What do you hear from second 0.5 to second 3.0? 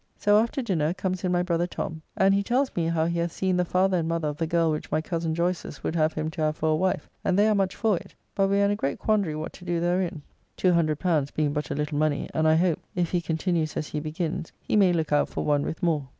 dinner comes in my brother Tom, and he tells me